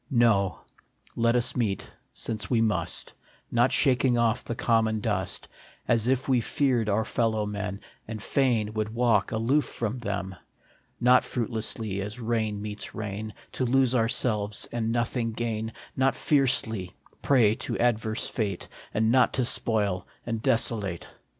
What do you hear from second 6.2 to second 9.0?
we feared our fellow men, And fain would